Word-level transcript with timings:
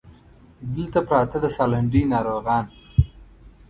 دلته 0.75 0.99
پراته 1.07 1.37
د 1.43 1.45
سالنډۍ 1.55 2.03
ناروغان 2.13 2.65